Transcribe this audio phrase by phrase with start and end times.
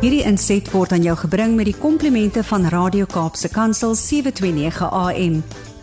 [0.00, 5.34] Hierdie inset word aan jou gebring met die komplimente van Radio Kaapse Kansel 729 AM.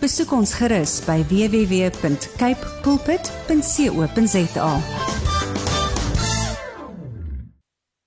[0.02, 4.72] Besoek ons gerus by www.cape pulpit.co.za.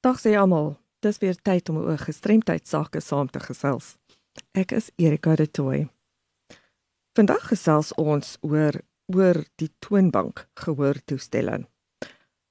[0.03, 3.95] Dag sê almal, dis weer tyd om oor gestremdheid sake saam te gesels.
[4.51, 5.87] Ek is Erika de Tooy.
[7.15, 8.83] Vandag gesels ons oor
[9.15, 11.71] oor die toonbank gehoortoestelle.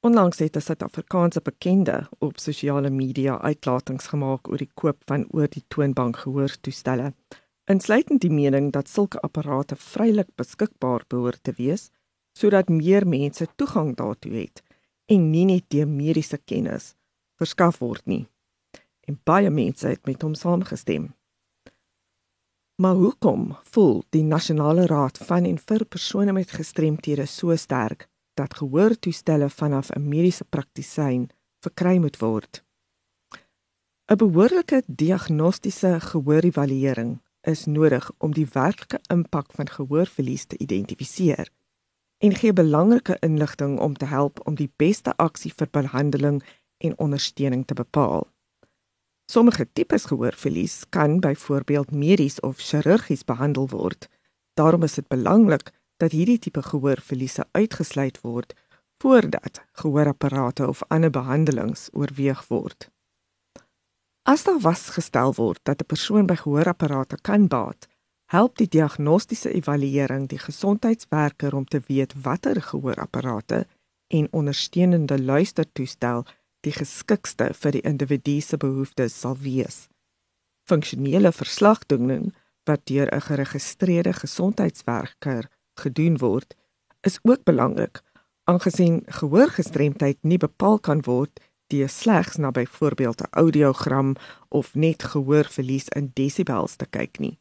[0.02, 5.48] Onlangs het 'n Suid-Afrikaanse bekende op sosiale media uitlatings gemaak oor die koop van oor
[5.50, 7.14] die toonbank gehoortoestelle,
[7.66, 11.92] insluitend die mening dat sulke apparate vrylik beskikbaar behoort te wees
[12.34, 14.64] sodat meer mense toegang daartoe het
[15.06, 16.96] en nie net deur mediese kennis
[17.36, 18.28] verskaf word nie.
[19.00, 21.14] En baie mense het met hom saamgestem.
[22.76, 28.09] Maar hoekom voel die Nasionale Raad van en vir persone met gestremthede so sterk
[28.39, 31.29] dat gehoortoestelle vanaf 'n mediese praktisyn
[31.64, 32.64] verkry moet word.
[34.08, 41.50] 'n Behoorlike diagnostiese gehoorevaluering is nodig om die werklike impak van gehoorverlies te identifiseer
[42.17, 46.44] en gee belangrike inligting om te help om die beste aksie vir behandeling
[46.78, 48.28] en ondersteuning te bepaal.
[49.32, 54.10] Sommige tipes gehoorverlies kan byvoorbeeld medies of chirurgies behandel word.
[54.54, 58.55] Daarom is dit belangrik dat hierdie tipe gehoorverliese uitgesluit word
[59.03, 62.89] voordat gehoorapparate of ander behandelings oorweeg word.
[64.23, 67.88] As daar vasgestel word dat 'n persoon by gehoorapparate kan baat,
[68.25, 73.67] help die diagnostiese evaluering die gesondheidswerker om te weet watter gehoorapparate
[74.08, 76.25] en ondersteunende luistertoestel
[76.59, 79.88] die geskikste vir die individu se behoeftes sal wees.
[80.70, 82.33] Funksionele verslagdoening
[82.64, 85.50] wat deur 'n geregistreerde gesondheidswerker
[85.80, 86.56] gedoen word,
[87.02, 88.04] is ook belangrik
[88.50, 94.16] aangesien gehoorgestremdheid nie bepaal kan word deur slegs na byvoorbeeld 'n audiogram
[94.50, 97.38] of net gehoorverlies in desibels te kyk nie.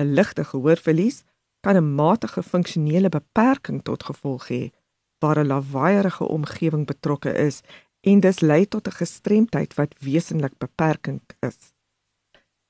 [0.00, 1.22] 'n Ligte gehoorverlies
[1.60, 4.70] kan 'n matige funksionele beperking tot gevolg hê
[5.18, 7.60] waar 'n lawaaierige omgewing betrokke is
[8.00, 11.58] en dis lei tot 'n gestremdheid wat wesenlik beperkend is.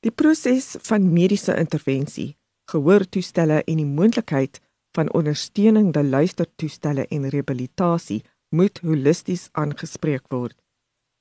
[0.00, 2.36] Die proses van mediese intervensie,
[2.70, 4.60] gehoortoestelle en die moontlikheid
[4.96, 10.56] van ondersteunende luistertoestelle en rehabilitasie moet holisties aangespreek word.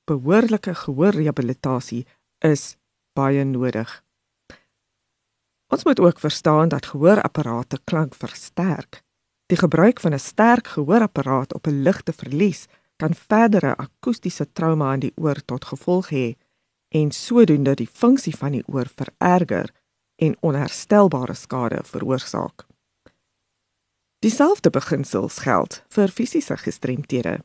[0.08, 2.06] Behoorlike gehoorrehabilitasie
[2.38, 2.76] is
[3.12, 3.90] baie nodig.
[5.72, 9.02] Ons moet ook verstaan dat gehoorapparate klank versterk.
[9.46, 12.66] Die gebruik van 'n sterk gehoorapparaat op 'n ligte verlies
[12.96, 16.36] kan verdere akoestiese trauma aan die oor tot gevolg hê
[16.88, 19.70] en sodoende die funksie van die oor vererger
[20.16, 22.65] en onherstelbare skade veroorsaak.
[24.26, 27.36] Dieselfde beginsels geld vir fisiese gestremthede.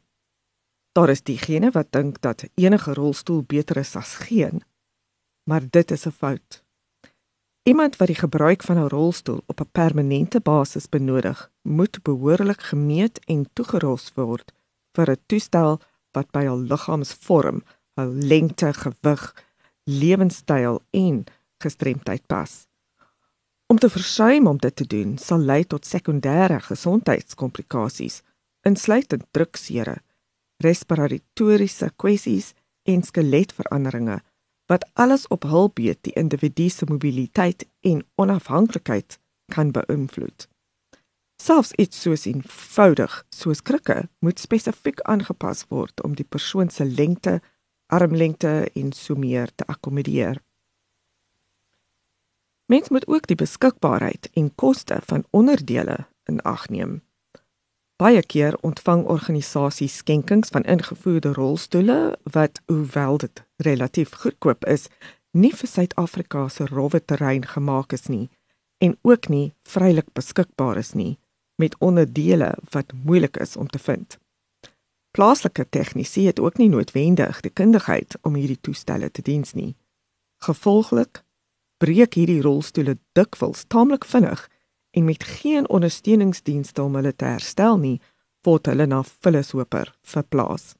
[0.97, 4.63] Daar is diegene wat dink dat enige rolstoel beter is as geen,
[5.45, 6.63] maar dit is 'n fout.
[7.63, 13.19] Iemand wat die gebruik van 'n rolstoel op 'n permanente basis benodig, moet behoorlik gemeet
[13.25, 14.53] en toegerus word
[14.93, 15.79] vir 'n toestel
[16.11, 17.63] wat by hul liggaamsvorm,
[17.93, 19.45] hul lengte, gewig,
[19.83, 21.23] lewenstyl en
[21.57, 22.70] gestremdheid pas.
[23.71, 28.17] Om te versuim om dit te doen sal lei tot sekondêre gesondheidskomplikasies,
[28.67, 29.93] insluitend druksere,
[30.59, 32.49] respiratoriese kwessies
[32.83, 34.17] en skeletveranderinge
[34.67, 39.19] wat alles op hul beet die individu se mobiliteit en onafhanklikheid
[39.55, 40.49] kan beïnvloed.
[41.39, 47.39] Selfs iets soos eenvoudig soos krikke moet spesifiek aangepas word om die persoon se lengte,
[47.87, 50.43] armlengte en so meer te akkommodeer.
[52.71, 57.01] Mens moet ook die beskikbaarheid en koste van onderdele in ag neem.
[57.95, 64.87] Baie keer ontvang organisasies skenkings van ingevoerde rolstoele wat hoewel dit relatief goedkoop is,
[65.31, 68.29] nie vir Suid-Afrika se rowwe terrein gemaak is nie
[68.77, 71.17] en ook nie vrylik beskikbaar is nie
[71.61, 74.15] met onderdele wat moeilik is om te vind.
[75.11, 79.75] Plaaslike tegnisië het ook nie noodwendig die kundigheid om hierdie toestelle te diens nie.
[80.47, 81.23] Gevolglik
[81.81, 84.43] breek hierdie rolstoele dikwels taamlik vinnig
[84.91, 87.97] en met geen ondersteuningsdienste om hulle te herstel nie,
[88.45, 90.75] word hulle na Philosopher verplaas.